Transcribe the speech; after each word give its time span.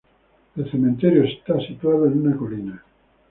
El 0.55 0.67
cementerio 0.71 1.23
está 1.25 1.59
situado 1.59 2.07
en 2.07 2.21
una 2.25 2.35
colina. 2.35 2.83